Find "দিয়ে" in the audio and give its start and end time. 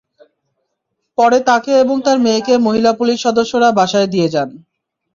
4.13-4.27